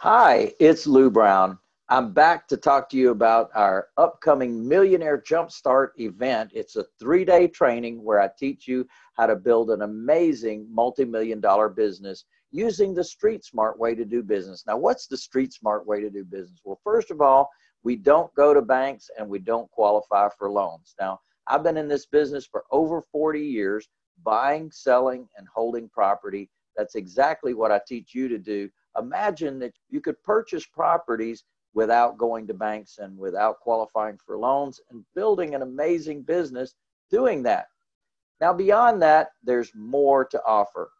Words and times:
Hi, 0.00 0.52
it's 0.60 0.86
Lou 0.86 1.10
Brown. 1.10 1.58
I'm 1.88 2.12
back 2.12 2.46
to 2.48 2.58
talk 2.58 2.90
to 2.90 2.98
you 2.98 3.12
about 3.12 3.48
our 3.54 3.88
upcoming 3.96 4.68
Millionaire 4.68 5.16
Jumpstart 5.18 5.92
event. 5.98 6.50
It's 6.54 6.76
a 6.76 6.84
three 7.00 7.24
day 7.24 7.48
training 7.48 8.04
where 8.04 8.20
I 8.20 8.28
teach 8.38 8.68
you 8.68 8.86
how 9.14 9.24
to 9.24 9.34
build 9.34 9.70
an 9.70 9.80
amazing 9.80 10.68
multi 10.70 11.06
million 11.06 11.40
dollar 11.40 11.70
business 11.70 12.26
using 12.50 12.92
the 12.92 13.02
street 13.02 13.42
smart 13.42 13.78
way 13.78 13.94
to 13.94 14.04
do 14.04 14.22
business. 14.22 14.64
Now, 14.66 14.76
what's 14.76 15.06
the 15.06 15.16
street 15.16 15.54
smart 15.54 15.86
way 15.86 16.02
to 16.02 16.10
do 16.10 16.24
business? 16.24 16.60
Well, 16.62 16.78
first 16.84 17.10
of 17.10 17.22
all, 17.22 17.48
we 17.82 17.96
don't 17.96 18.32
go 18.34 18.52
to 18.52 18.60
banks 18.60 19.08
and 19.18 19.26
we 19.26 19.38
don't 19.38 19.70
qualify 19.70 20.28
for 20.38 20.50
loans. 20.50 20.94
Now, 21.00 21.20
I've 21.46 21.62
been 21.62 21.78
in 21.78 21.88
this 21.88 22.04
business 22.04 22.44
for 22.44 22.64
over 22.70 23.00
40 23.00 23.40
years, 23.40 23.88
buying, 24.22 24.70
selling, 24.70 25.26
and 25.38 25.48
holding 25.54 25.88
property. 25.88 26.50
That's 26.76 26.96
exactly 26.96 27.54
what 27.54 27.72
I 27.72 27.80
teach 27.88 28.14
you 28.14 28.28
to 28.28 28.36
do 28.36 28.68
imagine 28.98 29.58
that 29.60 29.74
you 29.88 30.00
could 30.00 30.22
purchase 30.22 30.66
properties 30.66 31.44
without 31.74 32.16
going 32.16 32.46
to 32.46 32.54
banks 32.54 32.98
and 32.98 33.16
without 33.18 33.60
qualifying 33.60 34.18
for 34.24 34.38
loans 34.38 34.80
and 34.90 35.04
building 35.14 35.54
an 35.54 35.62
amazing 35.62 36.22
business 36.22 36.74
doing 37.10 37.42
that. 37.42 37.66
Now, 38.40 38.52
beyond 38.52 39.02
that, 39.02 39.28
there's 39.42 39.72
more 39.74 40.24
to 40.26 40.42
offer. 40.44 40.90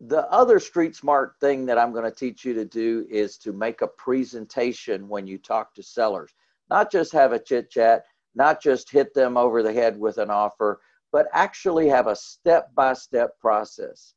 The 0.00 0.30
other 0.30 0.60
street 0.60 0.94
smart 0.94 1.34
thing 1.40 1.66
that 1.66 1.78
I'm 1.78 1.92
going 1.92 2.04
to 2.04 2.16
teach 2.16 2.44
you 2.44 2.54
to 2.54 2.64
do 2.64 3.06
is 3.10 3.36
to 3.38 3.52
make 3.52 3.82
a 3.82 3.88
presentation 3.88 5.08
when 5.08 5.26
you 5.26 5.38
talk 5.38 5.74
to 5.74 5.82
sellers, 5.82 6.32
not 6.70 6.92
just 6.92 7.12
have 7.12 7.32
a 7.32 7.38
chit 7.38 7.70
chat, 7.70 8.04
not 8.36 8.62
just 8.62 8.90
hit 8.90 9.12
them 9.14 9.36
over 9.36 9.62
the 9.62 9.72
head 9.72 9.98
with 9.98 10.18
an 10.18 10.30
offer, 10.30 10.80
but 11.10 11.26
actually 11.32 11.88
have 11.88 12.06
a 12.06 12.14
step 12.14 12.72
by 12.74 12.92
step 12.92 13.38
process. 13.40 14.14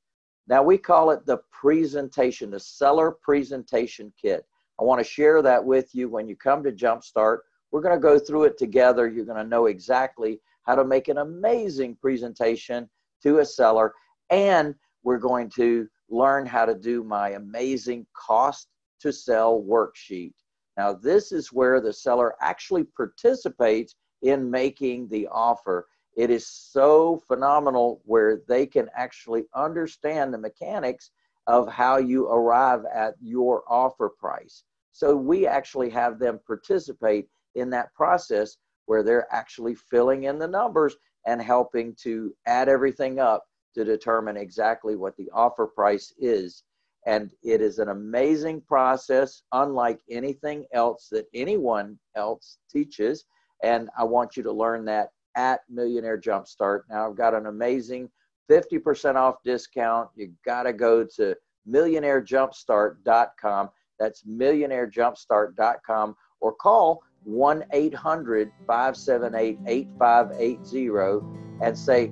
Now 0.47 0.63
we 0.63 0.77
call 0.77 1.11
it 1.11 1.25
the 1.25 1.39
presentation, 1.51 2.51
the 2.51 2.59
seller 2.59 3.11
presentation 3.11 4.11
kit. 4.21 4.45
I 4.79 4.83
want 4.83 4.99
to 4.99 5.09
share 5.09 5.41
that 5.41 5.63
with 5.63 5.93
you 5.93 6.09
when 6.09 6.27
you 6.27 6.35
come 6.35 6.63
to 6.63 6.71
Jumpstart. 6.71 7.39
We're 7.71 7.81
going 7.81 7.95
to 7.95 8.01
go 8.01 8.19
through 8.19 8.45
it 8.45 8.57
together. 8.57 9.07
You're 9.07 9.25
going 9.25 9.41
to 9.41 9.47
know 9.47 9.67
exactly 9.67 10.41
how 10.63 10.75
to 10.75 10.83
make 10.83 11.07
an 11.07 11.19
amazing 11.19 11.95
presentation 11.95 12.89
to 13.23 13.39
a 13.39 13.45
seller. 13.45 13.93
And 14.29 14.75
we're 15.03 15.19
going 15.19 15.49
to 15.51 15.87
learn 16.09 16.45
how 16.45 16.65
to 16.65 16.75
do 16.75 17.03
my 17.03 17.29
amazing 17.29 18.05
cost 18.13 18.67
to 19.01 19.13
sell 19.13 19.61
worksheet. 19.61 20.33
Now, 20.77 20.93
this 20.93 21.31
is 21.31 21.51
where 21.51 21.79
the 21.79 21.93
seller 21.93 22.33
actually 22.41 22.83
participates 22.83 23.95
in 24.21 24.49
making 24.49 25.07
the 25.09 25.27
offer 25.31 25.87
it 26.15 26.29
is 26.29 26.47
so 26.47 27.21
phenomenal 27.27 28.01
where 28.05 28.41
they 28.47 28.65
can 28.65 28.89
actually 28.95 29.45
understand 29.55 30.33
the 30.33 30.37
mechanics 30.37 31.11
of 31.47 31.71
how 31.71 31.97
you 31.97 32.27
arrive 32.27 32.83
at 32.93 33.15
your 33.21 33.63
offer 33.67 34.09
price. 34.09 34.63
So 34.91 35.15
we 35.15 35.47
actually 35.47 35.89
have 35.91 36.19
them 36.19 36.39
participate 36.45 37.27
in 37.55 37.69
that 37.71 37.93
process 37.93 38.57
where 38.85 39.03
they're 39.03 39.33
actually 39.33 39.75
filling 39.75 40.23
in 40.25 40.37
the 40.37 40.47
numbers 40.47 40.95
and 41.25 41.41
helping 41.41 41.95
to 42.03 42.33
add 42.45 42.67
everything 42.67 43.19
up 43.19 43.45
to 43.75 43.85
determine 43.85 44.37
exactly 44.37 44.95
what 44.95 45.15
the 45.17 45.29
offer 45.33 45.65
price 45.65 46.13
is. 46.19 46.63
And 47.05 47.31
it 47.41 47.61
is 47.61 47.79
an 47.79 47.89
amazing 47.89 48.61
process, 48.61 49.43
unlike 49.53 49.99
anything 50.09 50.65
else 50.73 51.07
that 51.11 51.25
anyone 51.33 51.97
else 52.15 52.57
teaches. 52.69 53.25
And 53.63 53.89
I 53.97 54.03
want 54.03 54.35
you 54.35 54.43
to 54.43 54.51
learn 54.51 54.85
that 54.85 55.09
at 55.35 55.61
Millionaire 55.69 56.19
Jumpstart. 56.19 56.81
Now 56.89 57.09
I've 57.09 57.15
got 57.15 57.33
an 57.33 57.47
amazing 57.47 58.09
50% 58.49 59.15
off 59.15 59.35
discount. 59.43 60.09
You 60.15 60.31
got 60.45 60.63
to 60.63 60.73
go 60.73 61.05
to 61.15 61.35
millionairejumpstart.com. 61.69 63.69
That's 63.99 64.23
millionairejumpstart.com 64.23 66.15
or 66.39 66.53
call 66.53 67.03
1 67.23 67.65
800 67.71 68.51
578 68.65 69.59
8580 69.67 71.25
and 71.61 71.77
say, 71.77 72.11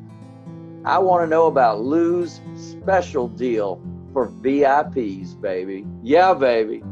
I 0.86 1.00
want 1.00 1.24
to 1.24 1.28
know 1.28 1.48
about 1.48 1.82
Lou's 1.82 2.40
special 2.56 3.28
deal 3.28 3.82
for 4.14 4.28
VIPs, 4.28 5.40
baby. 5.42 5.86
Yeah, 6.04 6.34
baby. 6.34 6.84